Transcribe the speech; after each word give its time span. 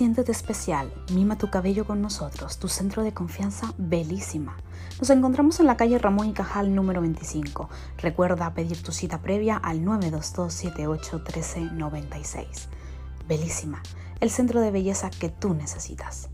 Siéntete 0.00 0.32
especial, 0.32 0.88
mima 1.12 1.36
tu 1.36 1.50
cabello 1.50 1.84
con 1.84 2.00
nosotros, 2.00 2.56
tu 2.56 2.68
centro 2.68 3.02
de 3.02 3.12
confianza 3.12 3.74
belísima. 3.76 4.56
Nos 4.98 5.10
encontramos 5.10 5.60
en 5.60 5.66
la 5.66 5.76
calle 5.76 5.98
Ramón 5.98 6.30
y 6.30 6.32
Cajal 6.32 6.74
número 6.74 7.02
25. 7.02 7.68
Recuerda 7.98 8.54
pedir 8.54 8.82
tu 8.82 8.92
cita 8.92 9.20
previa 9.20 9.58
al 9.58 9.82
922-781396. 9.82 12.46
Belísima, 13.28 13.82
el 14.20 14.30
centro 14.30 14.62
de 14.62 14.70
belleza 14.70 15.10
que 15.10 15.28
tú 15.28 15.52
necesitas. 15.52 16.30